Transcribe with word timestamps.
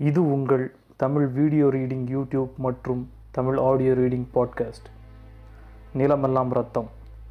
இது 0.00 0.32
உங்கள் 0.32 0.74
Tamil 0.96 1.26
video 1.26 1.66
reading 1.66 2.06
YouTube 2.06 2.48
மற்றும் 2.56 3.10
தமிழ் 3.30 3.58
ஆடியோ 3.58 3.92
ரீடிங் 3.92 4.26
பாட்காஸ்ட். 4.34 4.86
நிலமெல்லாம் 5.92 6.52
ரத்தம் 6.52 6.88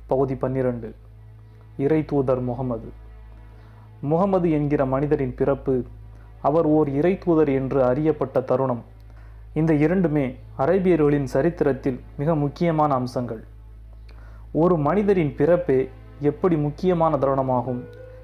பகுதி 0.08 0.36
பன்னிரண்டு. 0.36 0.96
இறை 1.78 2.06
தூதர் 2.06 2.42
முகமது. 2.42 2.90
முகமது 4.02 4.52
என்கிற 4.52 4.86
மனிதரின் 4.86 5.34
பிறப்பு 5.36 5.84
அவர் 6.42 6.66
ஓர் 6.66 6.90
இறை 6.90 7.18
தூதர் 7.18 7.50
என்று 7.50 7.84
அறியப்பட்ட 7.84 8.42
தருணம். 8.42 8.84
இந்த 9.54 9.74
இரண்டுமே 9.74 10.36
அரேபியர்களின் 10.58 11.24
சரித்திரத்தில் 11.24 12.00
மிக 12.18 12.36
முக்கியமான 12.36 12.94
அம்சங்கள். 12.94 13.44
ஒரு 14.52 14.78
மனிதரின் 14.78 15.36
பிறப்பே 15.36 15.90
எப்படி 16.20 16.58
முக்கியமான 16.58 17.18
தருணமாகும் 17.18 17.84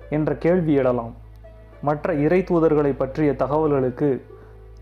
என்ற 0.10 0.36
கேள்வி 0.36 0.74
எழலாம். 0.74 1.14
மற்ற 1.82 2.14
இறை 2.14 2.40
தூதர்களை 2.40 2.96
பற்றிய 2.98 3.32
தகவல்களுக்கு 3.32 4.22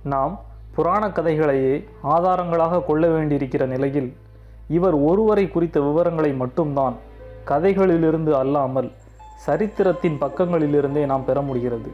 நாம் 0.03 0.39
புராண 0.75 1.07
கதைகளையே 1.07 1.87
ஆதாரங்களாக 2.03 2.85
கொள்ள 2.85 3.07
வேண்டியிருக்கிற 3.07 3.65
நிலையில் 3.65 4.13
இவர் 4.67 4.93
ஒருவரை 4.93 5.47
குறித்த 5.47 5.81
விவரங்களை 5.81 6.33
மட்டும்தான் 6.33 6.95
கதைகளிலிருந்து 7.45 8.31
அல்லாமல் 8.31 8.91
சரித்திரத்தின் 9.35 10.17
பக்கங்களிலிருந்தே 10.21 11.05
நாம் 11.05 11.25
பெற 11.25 11.41
முடிகிறது. 11.41 11.91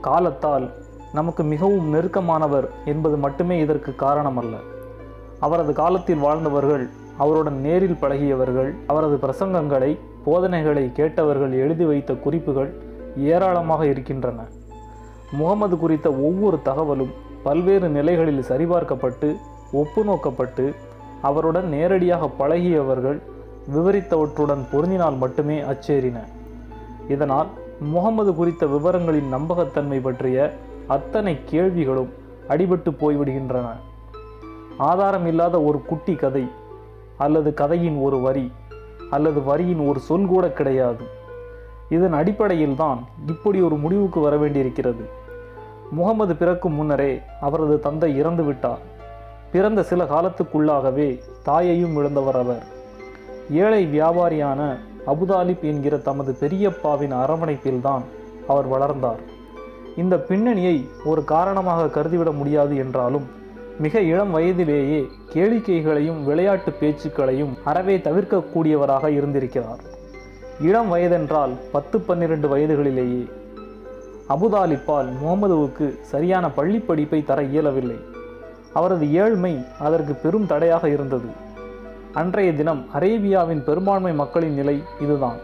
காலத்தால் 0.00 0.72
நமக்கு 1.12 1.42
மிகவும் 1.42 1.94
நெருக்கமானவர் 1.94 2.68
என்பது 2.84 3.16
மட்டுமே 3.16 3.60
இதற்கு 3.60 3.94
காரணமல்ல. 4.06 4.54
அவரது 5.40 5.72
காலத்தில் 5.72 6.16
வாழ்ந்தவர்கள் 6.16 6.90
அவருடன் 7.18 7.60
நேரில் 7.60 7.98
பழகியவர்கள் 8.00 8.74
அவரது 8.86 9.16
பிரசங்கங்களை 9.16 9.98
போதனைகளை 10.24 10.92
கேட்டவர்கள் 10.92 11.52
எழுதி 11.52 11.84
வைத்த 11.84 12.14
குறிப்புகள் 12.14 12.80
ஏராளமாக 13.16 13.86
இருக்கின்றன. 13.86 14.46
முகமது 15.38 15.76
குறித்த 15.78 16.08
ஒவ்வொரு 16.28 16.58
தகவலும் 16.64 17.12
பல்வேறு 17.42 17.88
நிலைகளில் 17.88 18.48
சரிபார்க்கப்பட்டு 18.48 19.28
ஒப்புநோக்கப்பட்டு 19.80 20.64
அவருடன் 21.22 21.68
நேரடியாக 21.68 22.24
பழகியவர்கள் 22.38 23.18
விவரித்தவற்றுடன் 23.74 24.62
பொருந்தினால் 24.72 25.18
மட்டுமே 25.22 25.56
அச்சேறின. 25.72 26.18
இதனால் 27.08 27.48
முகமது 27.92 28.32
குறித்த 28.34 28.64
விவரங்களின் 28.66 29.30
நம்பகத்தன்மை 29.32 29.98
பற்றிய 30.00 30.38
அத்தனை 30.86 31.34
கேள்விகளும் 31.44 32.12
அடிபட்டு 32.48 32.90
போய்விடுகின்றன. 33.00 33.66
ஆதாரம் 34.90 35.26
இல்லாத 35.26 35.56
ஒரு 35.62 35.78
குட்டி 35.90 36.14
கதை 36.14 36.44
அல்லது 37.16 37.50
கதையின் 37.54 37.98
ஒரு 38.06 38.20
வரி 38.26 38.46
அல்லது 39.10 39.40
வரியின் 39.42 39.82
ஒரு 39.88 40.00
சொல் 40.08 40.30
கூட 40.32 40.44
கிடையாது. 40.58 41.04
இதன் 41.88 42.16
அடிப்படையில் 42.20 42.78
தான் 42.82 43.00
இப்படி 43.32 43.58
ஒரு 43.60 43.76
முடிவுக்கு 43.82 44.18
வர 44.20 44.34
வேண்டியிருக்கிறது 44.36 45.04
முகமது 45.90 46.36
பிறக்கும் 46.36 46.74
முன்னரே 46.74 47.20
அவரது 47.40 47.80
தந்தை 47.80 48.16
இறந்து 48.16 48.42
விட்டார் 48.42 48.78
பிறந்த 49.52 49.82
சில 49.82 50.04
காலத்துக்குள்ளாகவே 50.04 51.20
தாயையும் 51.42 51.96
இழந்தவர் 51.96 52.36
அவர். 52.36 52.62
ஏழை 53.50 53.86
வியாபாரியான 53.86 54.78
அபுதாலிப் 55.06 55.60
என்கிற 55.60 55.96
தமது 55.96 56.36
பெரியப்பாவின் 56.40 57.14
அரவணைப்பில்தான் 57.14 58.02
அவர் 58.48 58.66
வளர்ந்தார். 58.66 59.18
இந்த 59.96 60.18
பின்னணியை 60.18 60.88
ஒரு 61.04 61.24
காரணமாக 61.24 62.00
கருதிவிட 62.00 62.30
முடியாது 62.30 62.76
என்றாலும் 62.76 63.26
மிக 63.78 64.00
இளம் 64.00 64.30
வயதிலேயே 64.30 65.06
கேளிக்கைகளையும் 65.34 66.24
விளையாட்டு 66.24 66.72
பேச்சுக்களையும் 66.80 67.54
அறவே 67.64 67.96
தவிர்க்கக்கூடியவராக 67.96 69.08
இருந்திருக்கிறார். 69.08 69.78
இளம் 70.60 70.94
வயதென்றால் 70.94 71.50
பத்து 71.72 72.00
பன்னிரண்டு 72.00 72.56
வயதுகளிலேயே 72.56 73.30
அபுதாலிப்பால் 74.28 75.08
முகமதுவுக்கு 75.22 76.00
சரியான 76.00 76.50
பள்ளி 76.50 76.78
படிப்பை 76.78 77.24
தர 77.24 77.42
இயலவில்லை. 77.42 77.96
அவரது 78.72 79.12
ஏழ்மை 79.12 79.64
அதற்கு 79.80 80.14
பெரும் 80.14 80.46
தடையாக 80.46 80.88
இருந்தது. 80.88 81.26
அன்றைய 82.12 82.54
தினம் 82.54 82.86
அரேபியாவின் 82.94 83.62
பெரும்பான்மை 83.62 84.12
மக்களின் 84.12 84.54
நிலை 84.54 84.82
இதுதான். 85.00 85.36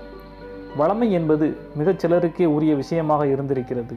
வளமை 0.79 1.11
என்பது 1.11 1.57
மிகச் 1.75 1.99
சிலருக்கே 1.99 2.45
உரிய 2.45 2.75
விஷயமாக 2.75 3.27
இருந்திருக்கிறது. 3.27 3.97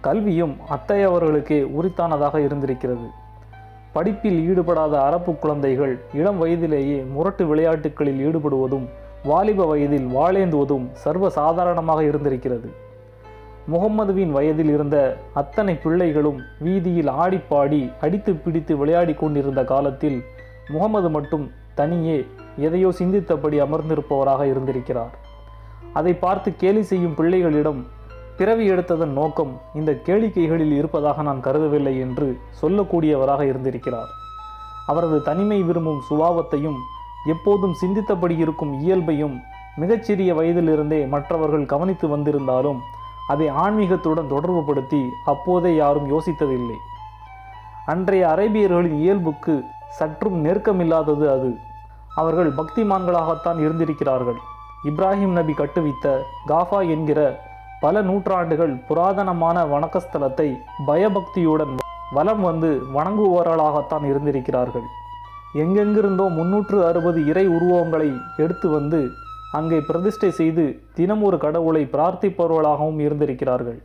கல்வியும் 0.00 0.56
அத்தையவர்களுக்கே 0.70 1.70
உரித்தானதாக 1.80 2.38
இருந்திருக்கிறது. 2.38 3.06
படிப்பில் 3.92 4.48
ஈடுபடாத 4.48 4.98
அரப்பு 4.98 5.38
குழந்தைகள் 5.38 5.98
இளம் 6.14 6.38
வயதிலேயே 6.38 7.02
முரட்டு 7.02 7.46
விளையாட்டுகளில் 7.46 8.20
ஈடுபடுவதும் 8.26 8.88
வாலிப 9.24 9.66
வயதில் 9.66 10.06
வாழேந்துவதும் 10.06 10.88
சர்வ 10.92 11.30
சாதாரணமாக 11.30 12.02
இருந்திருக்கிறது. 12.02 12.88
முகம்மதுவின் 13.68 14.30
வயதில் 14.30 14.68
இருந்த 14.68 15.16
அத்தனை 15.34 15.74
பிள்ளைகளும் 15.74 16.40
வீதியில் 16.58 17.08
ஆடிப்பாடி 17.08 17.92
அடித்து 18.00 18.34
பிடித்து 18.34 18.76
விளையாடி 18.76 19.14
கொண்டிருந்த 19.14 19.64
காலத்தில் 19.64 20.24
முகமது 20.68 21.10
மட்டும் 21.10 21.50
தனியே 21.74 22.26
எதையோ 22.56 22.88
சிந்தித்தபடி 22.98 23.56
அமர்ந்திருப்பவராக 23.66 24.42
இருந்திருக்கிறார். 24.46 25.14
அதை 25.92 26.14
பார்த்து 26.14 26.56
கேலி 26.56 26.82
செய்யும் 26.82 27.16
பிள்ளைகளிடம் 27.16 27.80
பிறவி 28.36 28.70
எடுத்ததன் 28.70 29.12
நோக்கம் 29.12 29.60
இந்த 29.74 29.92
கேளிக்கைகளில் 29.92 30.72
இருப்பதாக 30.72 31.22
நான் 31.22 31.40
கருதவில்லை 31.40 31.98
என்று 32.00 32.38
சொல்லக்கூடியவராக 32.62 33.42
இருந்திருக்கிறார். 33.42 34.10
அவரது 34.86 35.22
தனிமை 35.22 35.62
விரும்பும் 35.62 36.00
சுபாவத்தையும் 36.10 36.78
எப்போதும் 37.26 37.74
சிந்தித்தபடி 37.82 38.38
இருக்கும் 38.38 38.80
இயல்பையும் 38.80 39.40
மிகச்சிறிய 39.76 40.34
வயதிலிருந்தே 40.34 41.08
மற்றவர்கள் 41.08 41.66
கவனித்து 41.66 42.08
வந்திருந்தாலும் 42.08 42.80
அதை 43.32 43.46
ஆன்மீகத்துடன் 43.64 44.30
தொடர்புபடுத்தி 44.32 45.00
அப்போதே 45.32 45.72
யாரும் 45.74 46.08
யோசித்ததில்லை. 46.12 46.78
அன்றைய 47.92 48.22
அரேபியர்களின் 48.32 48.96
இயல்புக்கு 49.02 49.54
சற்றும் 49.98 50.38
நெருக்கமில்லாதது 50.44 51.26
அது. 51.36 51.50
அவர்கள் 52.20 52.50
பக்திமான்களாகத்தான் 52.60 53.58
இருந்திருக்கிறார்கள். 53.64 54.38
இப்ராஹிம் 54.88 55.36
நபி 55.38 55.54
கட்டுவித்த 55.60 56.06
காஃபா 56.50 56.80
என்கிற 56.94 57.20
பல 57.84 58.00
நூற்றாண்டுகள் 58.08 58.72
புராதனமான 58.88 59.56
வணக்கஸ்தலத்தை 59.74 60.48
பயபக்தியுடன் 60.88 61.74
வலம் 62.16 62.42
வந்து 62.48 62.70
வணங்குபவர்களாகத்தான் 62.96 64.04
இருந்திருக்கிறார்கள். 64.10 64.86
எங்கெங்கிருந்தோ 65.62 66.24
முன்னூற்று 66.38 66.78
அறுபது 66.88 67.20
இறை 67.30 67.44
உருவங்களை 67.56 68.08
எடுத்து 68.44 68.66
வந்து 68.76 69.00
அங்கே 69.56 69.78
பிரதிஷ்டை 69.88 70.30
செய்து 70.40 70.64
தினம் 70.98 71.22
ஒரு 71.28 71.36
கடவுளை 71.44 71.82
பிரார்த்திப்பவர்களாகவும் 71.94 73.00
இருந்திருக்கிறார்கள். 73.06 73.80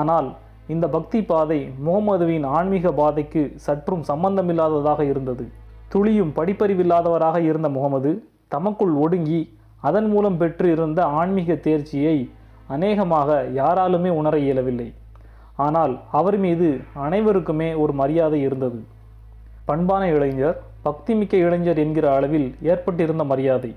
ஆனால் 0.00 0.28
இந்த 0.72 0.86
பக்தி 0.94 1.20
பாதை 1.30 1.58
முகமதுவின் 1.86 2.46
ஆன்மீக 2.56 2.92
பாதைக்கு 3.00 3.42
சற்றும் 3.66 4.04
சம்பந்தமில்லாததாக 4.10 5.00
இருந்தது. 5.12 5.44
துளியும் 5.92 6.32
படிப்பறிவில்லாதவராக 6.38 7.38
இருந்த 7.50 7.68
முகமது 7.76 8.12
தமக்குள் 8.54 8.94
ஒடுங்கி 9.04 9.40
அதன் 9.88 10.08
மூலம் 10.12 10.38
பெற்று 10.40 10.66
இருந்த 10.76 11.00
ஆன்மீக 11.20 11.54
தேர்ச்சியை 11.66 12.16
அநேகமாக 12.74 13.30
யாராலுமே 13.60 14.10
உணர 14.20 14.34
இயலவில்லை. 14.46 14.88
ஆனால் 15.64 15.94
அவர் 16.18 16.38
மீது 16.44 16.68
அனைவருக்குமே 17.06 17.70
ஒரு 17.84 17.92
மரியாதை 17.92 18.38
இருந்தது. 18.48 18.78
பண்பான 19.70 20.04
இளைஞர் 20.16 20.56
பக்திமிக்க 20.86 21.34
இளைஞர் 21.46 21.80
என்கிற 21.84 22.06
அளவில் 22.16 22.48
ஏற்பட்டிருந்த 22.72 23.24
மரியாதை. 23.32 23.72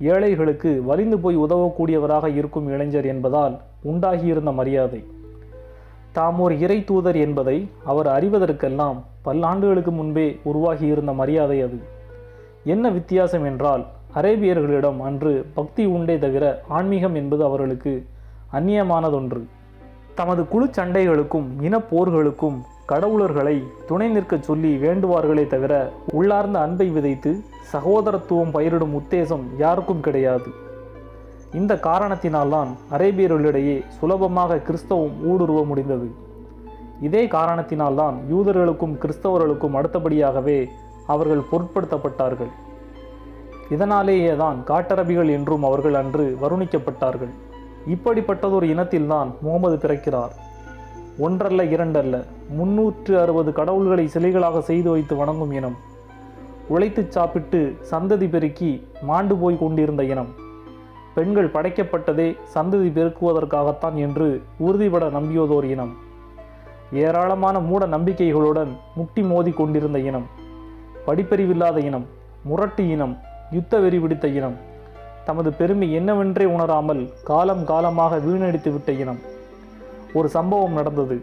ஏழைகளுக்கு 0.00 0.82
வலிந்து 0.84 1.18
போய் 1.18 1.38
உதவக்கூடியவராக 1.38 2.34
இருக்கும் 2.34 2.68
இளைஞர் 2.68 3.04
என்பதால் 3.04 3.60
உண்டாகியிருந்த 3.82 4.52
மரியாதை. 4.52 5.04
தாம் 6.12 6.40
ஒரு 6.40 6.58
இறை 6.58 6.84
தூதர் 6.84 7.16
என்பதை 7.16 7.68
அவர் 7.84 8.06
அறிவதற்கெல்லாம் 8.06 9.02
பல்லாண்டுகளுக்கு 9.24 9.90
முன்பே 9.90 10.40
உருவாகியிருந்த 10.44 11.14
மரியாதை 11.14 11.60
அது. 11.60 11.78
என்ன 12.64 12.90
வித்தியாசம் 12.90 13.44
என்றால் 13.44 13.86
அரேபியர்களிடம் 14.14 14.98
அன்று 14.98 15.46
பக்தி 15.54 15.84
உண்டே 15.84 16.18
தவிர 16.18 16.62
ஆன்மீகம் 16.68 17.14
என்பது 17.14 17.44
அவர்களுக்கு 17.44 18.06
அந்நியமானதொன்று. 18.52 19.42
தமது 20.14 20.48
குழு 20.48 20.64
சண்டைகளுக்கும் 20.64 21.46
இனப்போர்களுக்கும் 21.62 22.58
கடவுளர்களை 22.90 23.56
துணை 23.86 24.10
நிற்கச் 24.10 24.42
சொல்லி 24.42 24.76
வேண்டுவார்களே 24.76 25.46
தவிர 25.46 25.92
உள்ளார்ந்த 26.12 26.60
அன்பை 26.60 26.90
விதைத்து 26.90 27.44
சகோதரத்துவம் 27.72 28.52
பயிரிடும் 28.52 28.94
உத்தேசம் 29.00 29.44
யாருக்கும் 29.58 30.00
கிடையாது. 30.00 30.50
இந்த 31.54 31.74
காரணத்தினால்தான் 31.74 32.70
அரேபியர்களிடையே 32.90 33.76
சுலபமாக 33.88 34.58
கிறிஸ்தவம் 34.58 35.12
ஊடுருவ 35.30 35.64
முடிந்தது. 35.64 36.08
இதே 37.00 37.26
காரணத்தினால்தான் 37.26 38.16
யூதர்களுக்கும் 38.32 38.96
கிறிஸ்தவர்களுக்கும் 39.02 39.76
அடுத்தபடியாகவே 39.78 40.58
அவர்கள் 41.06 41.48
பொருட்படுத்தப்பட்டார்கள். 41.52 42.52
இதனாலேயே 43.70 44.36
தான் 44.36 44.58
காட்டரபிகள் 44.66 45.30
என்றும் 45.30 45.62
அவர்கள் 45.62 45.94
அன்று 45.94 46.38
வருணிக்கப்பட்டார்கள். 46.42 47.32
இப்படிப்பட்டதொரு 47.86 48.66
இனத்தில்தான் 48.74 49.30
முகமது 49.40 49.76
பிறக்கிறார். 49.76 50.34
ஒன்றல்ல 51.18 51.64
இரண்டல்ல 51.64 52.16
முன்னூற்று 52.48 53.20
அறுபது 53.20 53.52
கடவுள்களை 53.52 54.10
சிலைகளாக 54.14 54.58
செய்து 54.58 54.90
வைத்து 54.90 55.16
வணங்கும் 55.16 55.52
இனம். 55.52 55.76
உழைத்து 56.68 57.06
சாப்பிட்டு 57.08 57.76
சந்ததி 57.90 58.28
பெருக்கி 58.28 58.86
மாண்டு 59.02 59.36
போய் 59.36 59.58
கொண்டிருந்த 59.58 60.02
இனம். 60.04 60.30
பெண்கள் 61.14 61.48
படைக்கப்பட்டதே 61.48 62.36
சந்ததி 62.54 62.90
பெருக்குவதற்காகத்தான் 62.98 63.94
என்று 63.94 64.42
உறுதிபட 64.58 65.06
நம்பியதோர் 65.08 65.64
இனம். 65.64 65.92
ஏராளமான 66.92 67.58
மூட 67.60 67.86
நம்பிக்கைகளுடன் 67.86 68.76
முட்டி 68.94 69.22
மோதி 69.22 69.50
கொண்டிருந்த 69.50 69.98
இனம். 69.98 70.26
படிப்பறிவில்லாத 71.06 71.78
இனம் 71.78 72.06
முரட்டு 72.42 72.88
இனம் 72.88 73.16
யுத்த 73.50 73.78
வெறி 73.78 73.98
பிடித்த 73.98 74.28
இனம். 74.28 74.56
தமது 75.24 75.52
பெருமை 75.52 75.88
என்னவென்றே 75.98 76.44
உணராமல் 76.44 77.02
காலம் 77.24 77.64
காலமாக 77.64 78.18
வீணடித்து 78.18 78.72
விட்ட 78.72 78.92
இனம். 78.92 79.20
ஒரு 80.12 80.28
சம்பவம் 80.28 80.72
நடந்தது. 80.72 81.22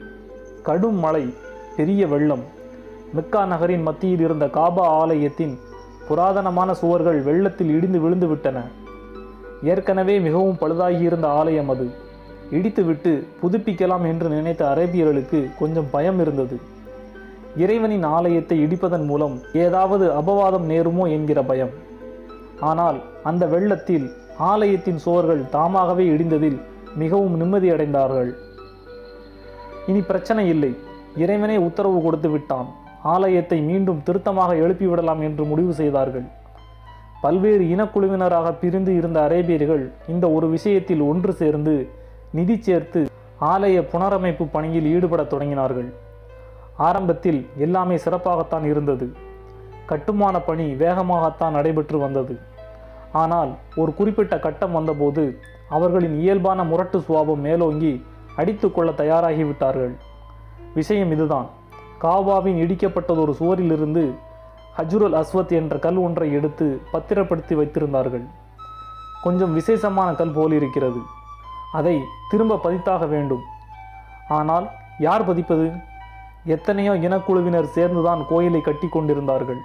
கடும் 0.64 1.00
மழை 1.00 1.34
பெரிய 1.76 2.08
வெள்ளம். 2.08 2.44
மெக்கா 3.14 3.46
நகரின் 3.46 3.82
மத்தியில் 3.82 4.20
இருந்த 4.20 4.46
காபா 4.46 4.86
ஆலயத்தின் 5.02 5.58
புராதனமான 6.10 6.72
சுவர்கள் 6.72 7.22
வெள்ளத்தில் 7.22 7.76
இடிந்து 7.76 8.00
விழுந்து 8.00 8.28
விட்டன 8.28 8.64
ஏற்கனவே 9.64 10.20
மிகவும் 10.20 10.58
பழுதாகியிருந்த 10.62 11.26
ஆலயம் 11.26 11.70
அது. 11.70 11.90
இடித்துவிட்டு 12.52 13.28
புதுப்பிக்கலாம் 13.42 14.06
என்று 14.06 14.30
நினைத்த 14.30 14.66
அரேபியர்களுக்கு 14.66 15.52
கொஞ்சம் 15.60 15.88
பயம் 15.92 16.20
இருந்தது. 16.20 16.60
இறைவனின் 17.58 18.04
ஆலயத்தை 18.04 18.64
இடிப்பதன் 18.66 19.06
மூலம் 19.06 19.40
ஏதாவது 19.54 20.10
அபவாதம் 20.10 20.70
நேருமோ 20.70 21.10
என்கிற 21.10 21.42
பயம். 21.42 21.70
ஆனால் 22.60 23.02
அந்த 23.24 23.46
வெள்ளத்தில் 23.46 24.12
ஆலயத்தின் 24.40 24.98
சுவர்கள் 24.98 25.50
தாமாகவே 25.50 26.08
இடிந்ததில் 26.10 26.62
மிகவும் 26.96 27.42
நிம்மதியடைந்தார்கள் 27.42 28.34
இனி 29.88 30.02
பிரச்சனை 30.02 30.44
இல்லை. 30.50 30.72
இறைவனே 31.24 31.58
உத்தரவு 31.58 32.00
கொடுத்து 32.02 32.30
விட்டான். 32.30 32.68
ஆலயத்தை 33.14 33.60
மீண்டும் 33.62 34.02
திருத்தமாக 34.06 34.54
எழுப்பிவிடலாம் 34.56 35.22
என்று 35.28 35.44
முடிவு 35.44 35.74
செய்தார்கள். 35.74 36.26
பல்வேறு 37.22 37.64
இனக்குழுவினராக 37.74 38.48
பிரிந்து 38.62 38.92
இருந்த 38.96 39.18
அரேபியர்கள் 39.28 39.84
இந்த 40.14 40.26
ஒரு 40.30 40.48
விஷயத்தில் 40.48 41.04
ஒன்று 41.12 41.34
சேர்ந்து 41.34 41.76
நிதி 42.38 42.56
சேர்த்து 42.62 43.02
ஆலய 43.52 43.78
புனரமைப்பு 43.92 44.46
பணியில் 44.56 44.90
ஈடுபடத் 44.96 45.32
தொடங்கினார்கள். 45.34 45.90
ஆரம்பத்தில் 46.88 47.40
எல்லாமே 47.58 47.96
சிறப்பாகத்தான் 47.96 48.66
இருந்தது. 48.72 49.08
கட்டுமான 49.86 50.36
பணி 50.40 50.66
வேகமாகத்தான் 50.84 51.56
நடைபெற்று 51.58 51.98
வந்தது. 51.98 52.36
ஆனால் 53.12 53.52
ஒரு 53.76 53.92
குறிப்பிட்ட 53.94 54.36
கட்டம் 54.40 54.72
வந்தபோது 54.72 55.24
அவர்களின் 55.70 56.16
இயல்பான 56.24 56.64
முரட்டு 56.64 56.98
சுவாபம் 57.08 57.44
மேலோங்கி 57.48 57.94
அடித்து 58.36 58.72
கொள்ள 58.72 58.92
தயாராகிவிட்டார்கள். 58.92 59.96
விஷயம் 60.74 61.12
இதுதான். 61.12 61.48
காபாவின் 62.02 62.58
இடிக்கப்பட்டதொரு 62.64 63.34
சுவரிலிருந்து 63.40 64.04
ஹஜ்ருல் 64.78 65.16
அஸ்வத் 65.22 65.52
என்ற 65.52 65.78
கல் 65.78 65.96
ஒன்றை 65.96 66.34
எடுத்து 66.34 66.82
பத்திரப்படுத்தி 66.92 67.56
வைத்திருந்தார்கள். 67.56 68.26
கொஞ்சம் 69.24 69.54
விசேஷமான 69.54 70.14
கல் 70.14 70.32
போலிருக்கிறது. 70.32 71.00
அதை 71.74 72.02
திரும்ப 72.30 72.60
பதித்தாக 72.64 73.08
வேண்டும். 73.08 73.44
ஆனால் 74.28 74.70
யார் 75.00 75.26
பதிப்பது? 75.26 75.72
எத்தனையோ 76.46 76.94
இனக்குழுவினர் 76.94 77.64
சேர்ந்துதான் 77.64 78.26
கோயிலை 78.30 78.62
கட்டி 78.62 78.88
கொண்டிருந்தார்கள். 78.88 79.58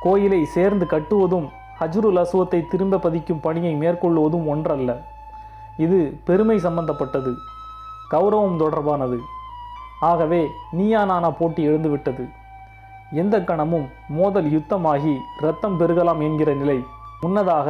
கோயிலை 0.00 0.44
சேர்ந்து 0.44 0.86
கட்டுவதும் 0.86 1.48
ஹஜ்ருல் 1.80 2.20
அஸ்வத்தை 2.22 2.68
திரும்ப 2.68 2.98
பதிக்கும் 2.98 3.40
பணியை 3.40 3.74
மேற்கொள்வதும் 3.74 4.46
ஒன்றல்ல. 4.48 5.02
இது 5.76 6.20
பெருமை 6.24 6.58
சம்பந்தப்பட்டது. 6.58 7.34
கௌரவம் 8.14 8.60
தொடர்பானது. 8.62 9.18
ஆகவே 10.10 10.42
நீயா 10.70 11.04
நானா 11.04 11.30
போட்டி 11.30 11.62
எழுந்துவிட்டது. 11.68 12.24
எந்த 13.20 13.36
கணமும் 13.48 13.86
மோதல் 14.08 14.48
யுத்தமாகி 14.56 15.14
இரத்தம் 15.40 15.78
பெருகலாம் 15.80 16.20
என்கிற 16.28 16.50
நிலை. 16.54 16.78
முன்னதாக 17.20 17.68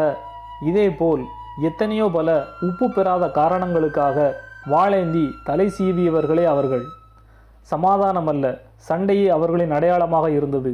இதேபோல் 0.69 1.23
எத்தனையோ 1.69 2.07
பல 2.13 2.29
உப்பு 2.69 2.87
பெறாத 2.91 3.25
காரணங்களுக்காக 3.31 4.19
வாழேந்தி 4.67 5.25
தலை 5.45 5.67
சீவியவர்களே 5.79 6.45
அவர்கள். 6.45 6.85
சமாதானமல்ல 7.71 8.47
சண்டையே 8.89 9.29
அவர்களின் 9.29 9.71
அடையாளமாக 9.71 10.27
இருந்தது. 10.31 10.73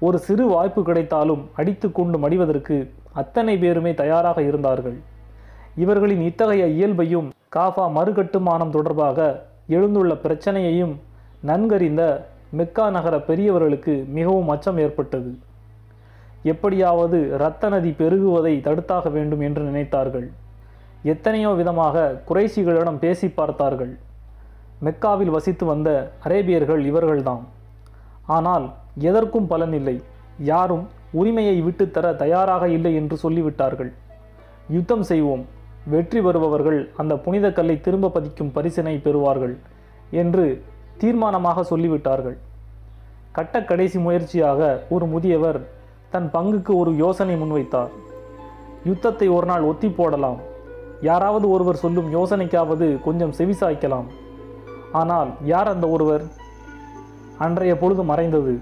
ஒரு 0.00 0.18
சிறு 0.18 0.46
வாய்ப்பு 0.46 0.80
கிடைத்தாலும் 0.82 1.42
அடித்து 1.56 1.88
கொண்டு 1.92 2.18
மடிவதற்கு 2.18 2.76
அத்தனை 3.12 3.54
பேருமே 3.58 3.92
தயாராக 3.94 4.38
இருந்தார்கள். 4.42 4.96
இவர்களின் 5.82 6.22
இத்தகைய 6.28 6.64
இயல்பையும் 6.76 7.28
காஃபா 7.56 7.84
மறுகட்டுமானம் 7.96 8.74
தொடர்பாக 8.76 9.18
எழுந்துள்ள 9.76 10.12
பிரச்சனையையும் 10.24 10.94
நன்கறிந்த 11.50 12.02
மெக்கா 12.58 12.84
நகர 12.96 13.14
பெரியவர்களுக்கு 13.28 13.94
மிகவும் 14.16 14.50
அச்சம் 14.54 14.78
ஏற்பட்டது. 14.84 15.30
எப்படியாவது 16.52 17.18
இரத்த 17.36 17.68
நதி 17.74 17.90
பெருகுவதை 18.00 18.54
தடுத்தாக 18.66 19.10
வேண்டும் 19.16 19.42
என்று 19.48 19.62
நினைத்தார்கள். 19.70 20.26
எத்தனையோ 21.12 21.50
விதமாக 21.60 22.04
குறைசிகளிடம் 22.28 23.00
பேசி 23.04 23.28
பார்த்தார்கள். 23.28 23.92
மெக்காவில் 24.86 25.34
வசித்து 25.36 25.64
வந்த 25.72 25.88
அரேபியர்கள் 26.26 26.82
இவர்கள்தான். 26.90 27.42
ஆனால் 28.36 28.66
எதற்கும் 29.08 29.50
பலனில்லை 29.50 29.96
யாரும் 30.52 30.84
உரிமையை 31.20 31.56
விட்டுத்தர 31.66 32.06
தயாராக 32.22 32.64
இல்லை 32.76 32.94
என்று 33.00 33.18
சொல்லிவிட்டார்கள். 33.24 33.92
யுத்தம் 34.76 35.04
செய்வோம். 35.10 35.44
வெற்றி 35.92 36.20
பெறுபவர்கள் 36.26 36.78
அந்த 37.00 37.14
புனித 37.24 37.46
கல்லை 37.56 37.76
திரும்ப 37.86 38.10
பதிக்கும் 38.14 38.52
பரிசினை 38.56 38.94
பெறுவார்கள் 39.06 39.54
என்று 40.22 40.44
தீர்மானமாக 41.00 41.64
சொல்லிவிட்டார்கள். 41.70 42.36
கட்ட 43.36 43.62
கடைசி 43.70 43.98
முயற்சியாக 44.06 44.60
ஒரு 44.94 45.06
முதியவர் 45.14 45.60
தன் 46.12 46.28
பங்குக்கு 46.36 46.72
ஒரு 46.82 46.90
யோசனை 47.02 47.34
முன்வைத்தார். 47.42 47.92
யுத்தத்தை 48.88 49.28
ஒரு 49.36 49.46
நாள் 49.50 49.68
ஒத்தி 49.70 49.88
போடலாம். 49.98 50.40
யாராவது 51.08 51.46
ஒருவர் 51.54 51.82
சொல்லும் 51.84 52.08
யோசனைக்காவது 52.16 52.88
கொஞ்சம் 53.06 53.36
செவிசாய்க்கலாம் 53.38 54.08
ஆனால் 55.00 55.30
யார் 55.52 55.72
அந்த 55.74 55.86
ஒருவர்? 55.94 56.24
அன்றைய 57.44 57.72
பொழுது 57.78 58.02
மறைந்தது. 58.10 58.54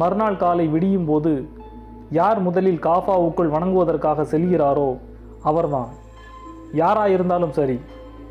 மறுநாள் 0.00 0.42
காலை 0.42 0.66
விடியும் 0.74 1.08
போது 1.10 1.32
யார் 2.18 2.38
முதலில் 2.48 2.84
காஃபாவுக்குள் 2.88 3.54
வணங்குவதற்காக 3.54 4.26
செல்கிறாரோ 4.32 4.90
அவர்தான். 5.50 5.90
யாராயிருந்தாலும் 6.74 7.50
சரி 7.50 7.80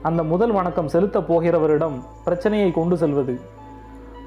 அந்த 0.01 0.23
முதல் 0.23 0.51
வணக்கம் 0.51 0.87
செலுத்தப் 0.87 1.33
போகிறவரிடம் 1.33 2.03
பிரச்சனையை 2.23 2.71
கொண்டு 2.71 2.97
செல்வது. 2.97 3.39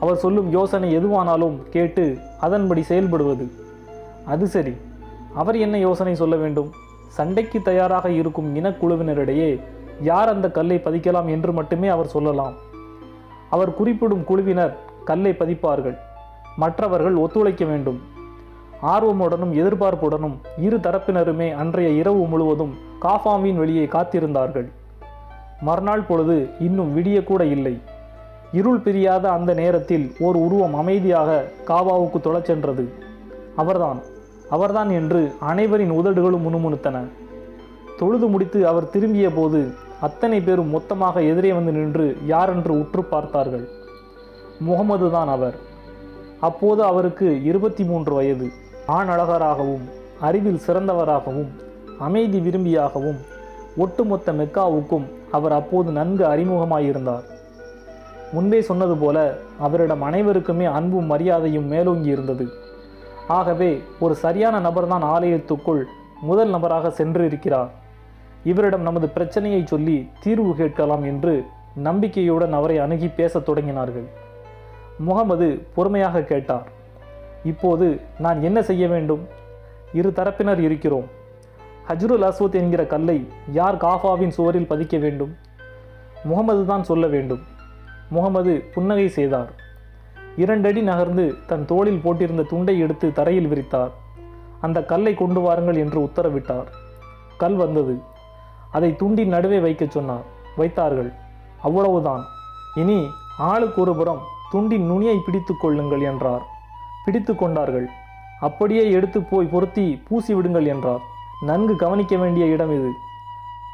அவர் 0.00 0.16
சொல்லும் 0.16 0.50
யோசனை 0.50 0.98
எதுவானாலும் 0.98 1.68
கேட்டு 1.68 2.18
அதன்படி 2.40 2.84
செயல்படுவது. 2.88 3.50
அது 4.24 4.46
சரி 4.46 4.76
அவர் 5.34 5.56
என்ன 5.56 5.78
யோசனை 5.78 6.14
சொல்ல 6.14 6.36
வேண்டும்? 6.36 6.72
சண்டைக்கு 7.08 7.62
தயாராக 7.62 8.10
இருக்கும் 8.10 8.56
இனக்குழுவினரிடையே 8.56 9.60
யார் 10.00 10.28
அந்த 10.28 10.50
கல்லை 10.50 10.80
பதிக்கலாம் 10.84 11.28
என்று 11.28 11.52
மட்டுமே 11.52 11.88
அவர் 11.88 12.06
சொல்லலாம். 12.06 12.54
அவர் 13.50 13.74
குறிப்பிடும் 13.74 14.24
குழுவினர் 14.24 14.76
கல்லை 15.04 15.32
பதிப்பார்கள். 15.32 15.98
மற்றவர்கள் 16.56 17.14
ஒத்துழைக்க 17.14 17.64
வேண்டும். 17.64 18.00
ஆர்வமுடனும் 18.82 19.52
எதிர்பார்ப்புடனும் 19.52 20.36
இரு 20.58 20.76
தரப்பினருமே 20.76 21.54
அன்றைய 21.54 21.90
இரவு 21.90 22.26
முழுவதும் 22.26 22.74
காஃபாவின் 23.02 23.56
வெளியே 23.56 23.84
காத்திருந்தார்கள். 23.84 24.68
மறுநாள் 25.60 26.00
பொழுது 26.00 26.48
இன்னும் 26.60 26.96
விடியக்கூட 26.96 27.40
இல்லை. 27.40 27.80
இருள் 28.52 28.78
பிரியாத 28.78 29.30
அந்த 29.30 29.54
நேரத்தில் 29.54 30.12
ஓர் 30.18 30.36
உருவம் 30.36 30.74
அமைதியாக 30.74 31.44
காவாவுக்கு 31.66 32.20
தொழச் 32.20 32.44
சென்றது. 32.44 32.92
அவர்தான் 33.56 34.00
அவர்தான் 34.50 34.90
என்று 34.90 35.34
அனைவரின் 35.40 35.90
உதடுகளும் 35.90 36.46
முணுமுணுத்தன. 36.46 37.04
தொழுது 37.98 38.26
முடித்து 38.26 38.66
அவர் 38.66 38.90
திரும்பிய 38.90 39.30
போது 39.30 39.72
அத்தனை 40.00 40.40
பேரும் 40.40 40.70
மொத்தமாக 40.70 41.22
எதிரே 41.22 41.52
வந்து 41.52 41.72
நின்று 41.72 42.16
யாரென்று 42.26 42.78
உற்று 42.78 43.04
பார்த்தார்கள். 43.04 43.68
முகமது 44.58 45.10
தான் 45.10 45.28
அவர். 45.28 45.54
அப்போது 46.40 46.82
அவருக்கு 46.82 47.44
இருபத்தி 47.44 47.84
மூன்று 47.84 48.14
வயது. 48.14 48.59
ஆணழகராகவும் 48.96 49.84
அறிவில் 50.20 50.62
சிறந்தவராகவும் 50.66 51.50
அமைதி 51.98 52.38
விரும்பியாகவும் 52.38 53.20
ஒட்டுமொத்த 53.76 54.32
மெக்காவுக்கும் 54.32 55.06
அவர் 55.30 55.52
அப்போது 55.52 55.90
நன்கு 55.98 56.24
அறிமுகமாயிருந்தார். 56.26 57.26
முன்பே 58.32 58.58
சொன்னது 58.68 58.94
போல 58.96 59.18
அவரிடம் 59.58 60.02
அனைவருக்குமே 60.02 60.66
அன்பும் 60.78 61.10
மரியாதையும் 61.12 61.66
மேலோங்கி 61.66 62.08
இருந்தது 62.08 62.46
ஆகவே 63.28 63.70
ஒரு 64.00 64.14
சரியான 64.14 64.56
நபர்தான் 64.60 65.06
ஆலயத்துக்குள் 65.14 65.82
முதல் 66.22 66.50
நபராக 66.50 66.90
சென்று 66.90 67.26
இருக்கிறார் 67.26 67.70
இவரிடம் 68.44 68.86
நமது 68.88 69.08
பிரச்சனையை 69.08 69.62
சொல்லி 69.66 69.96
தீர்வு 70.20 70.52
கேட்கலாம் 70.56 71.04
என்று 71.04 71.34
நம்பிக்கையுடன் 71.74 72.52
அவரை 72.52 72.78
அணுகி 72.78 73.08
பேசத் 73.08 73.48
தொடங்கினார்கள். 73.48 74.06
முகமது 74.98 75.48
பொறுமையாக 75.74 76.22
கேட்டார். 76.22 76.68
இப்போது 77.44 78.00
நான் 78.18 78.42
என்ன 78.42 78.62
செய்ய 78.62 78.88
வேண்டும்? 78.88 79.28
இரு 79.92 80.12
தரப்பினர் 80.16 80.58
இருக்கிறோம். 80.58 81.08
ஹஜ்ருல் 81.88 82.32
அஸ்வத் 82.32 82.52
என்கிற 82.52 82.86
கல்லை 82.86 83.28
யார் 83.52 83.76
காஃபாவின் 83.76 84.28
சுவரில் 84.28 84.66
பதிக்க 84.66 84.98
வேண்டும்? 84.98 85.36
முகமது 86.24 86.66
தான் 86.66 86.84
சொல்ல 86.84 87.06
வேண்டும். 87.06 87.40
முகமது 88.10 88.64
புன்னகை 88.74 89.08
செய்தார். 89.08 89.52
இரண்டடி 90.36 90.82
நகர்ந்து 90.82 91.34
தன் 91.46 91.64
தோளில் 91.64 92.00
போட்டிருந்த 92.04 92.46
துண்டை 92.46 92.78
எடுத்து 92.78 93.12
தரையில் 93.12 93.46
விரித்தார். 93.46 93.90
அந்த 94.60 94.84
கல்லை 94.84 95.14
கொண்டு 95.14 95.40
வாருங்கள் 95.40 95.76
என்று 95.76 96.00
உத்தரவிட்டார். 96.00 96.66
கல் 97.38 97.54
வந்தது. 97.54 97.98
அதை 98.70 98.90
துண்டின் 98.90 99.26
நடுவே 99.26 99.58
வைக்கச் 99.58 99.90
சொன்னார். 99.90 100.22
வைத்தார்கள். 100.56 101.12
அவ்வளவுதான். 101.62 102.24
இனி 102.74 103.06
ஆளுக்கு 103.38 103.80
ஒரு 103.80 103.94
புறம் 103.94 104.20
துண்டின் 104.52 104.86
நுனியை 104.86 105.16
பிடித்து 105.26 105.54
கொள்ளுங்கள் 105.56 106.00
என்றார். 106.00 106.49
பிடித்து 107.04 107.34
கொண்டார்கள். 107.34 107.88
அப்படியே 108.40 108.90
எடுத்து 108.90 109.22
போய் 109.22 109.46
பொருத்தி 109.46 110.02
பூசி 110.08 110.34
விடுங்கள் 110.34 110.66
என்றார். 110.66 111.00
நன்கு 111.40 111.76
கவனிக்க 111.76 112.16
வேண்டிய 112.16 112.46
இடம் 112.46 112.72
இது. 112.74 112.90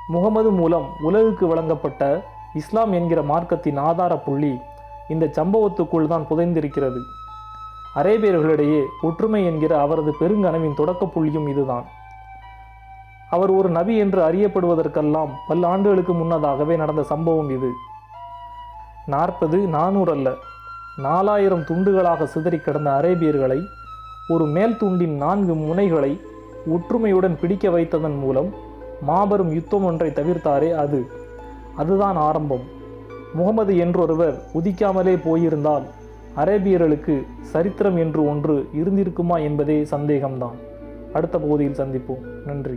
முகமது 0.07 0.51
மூலம் 0.51 0.87
உலகுக்கு 1.03 1.47
வழங்கப்பட்ட 1.47 2.25
இஸ்லாம் 2.55 2.93
என்கிற 2.93 3.23
மார்க்கத்தின் 3.23 3.79
ஆதார 3.79 4.17
புள்ளி 4.17 4.59
இந்த 5.09 5.27
சம்பவத்துக்குள் 5.27 6.07
தான் 6.07 6.27
புதைந்திருக்கிறது. 6.31 7.01
அரேபியர்களிடையே 7.95 8.85
ஒற்றுமை 9.03 9.45
என்கிற 9.45 9.81
அவரது 9.81 10.15
பெருங்கனவின் 10.21 10.75
தொடக்க 10.75 11.07
புள்ளியும் 11.07 11.49
இதுதான். 11.49 11.85
அவர் 13.31 13.51
ஒரு 13.51 13.69
நபி 13.69 13.97
என்று 13.97 14.33
அறியப்படுவதற்கெல்லாம் 14.33 15.31
பல்லாண்டுகளுக்கு 15.49 15.67
ஆண்டுகளுக்கு 15.67 16.15
முன்னதாகவே 16.15 16.77
நடந்த 16.77 17.03
சம்பவம் 17.03 17.51
இது. 17.51 17.71
நாற்பது 19.07 19.59
நானூறு 19.59 20.13
அல்ல. 20.13 20.35
நாலாயிரம் 20.97 21.61
துண்டுகளாக 21.61 22.25
சிதறி 22.25 22.59
கிடந்த 22.59 22.91
அரேபியர்களை 22.91 23.65
ஒரு 24.29 24.47
மேல் 24.47 24.73
துண்டின் 24.73 25.17
நான்கு 25.17 25.55
முனைகளை 25.55 26.21
ஒற்றுமையுடன் 26.67 27.39
பிடிக்க 27.41 27.69
வைத்ததன் 27.69 28.19
மூலம் 28.19 28.55
மாபெரும் 29.01 29.53
யுத்தம் 29.53 29.85
ஒன்றை 29.85 30.11
தவிர்த்தாரே 30.11 30.75
அது. 30.75 31.07
அதுதான் 31.77 32.17
ஆரம்பம். 32.17 32.61
முகமது 33.35 33.77
என்றொருவர் 33.77 34.43
உதிக்காமலே 34.55 35.19
போயிருந்தால் 35.25 35.83
அரேபியர்களுக்கு 36.37 37.27
சரித்திரம் 37.41 37.97
என்று 37.97 38.29
ஒன்று 38.29 38.69
இருந்திருக்குமா 38.75 39.43
என்பதே 39.43 39.83
சந்தேகம்தான். 39.83 40.57
அடுத்த 41.13 41.39
பகுதியில் 41.39 41.77
சந்திப்போம். 41.77 42.21
நன்றி. 42.47 42.65